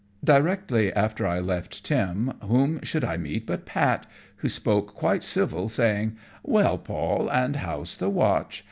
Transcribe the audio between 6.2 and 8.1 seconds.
"Well, Paul, and how's the